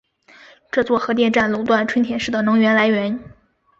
[0.71, 3.19] 这座核电站垄断春田市的能源来源。